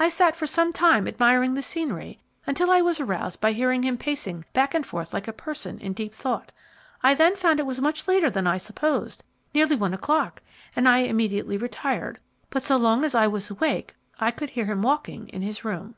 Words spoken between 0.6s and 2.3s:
time admiring the scenery,